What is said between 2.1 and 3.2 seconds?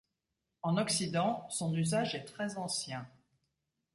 est très ancien.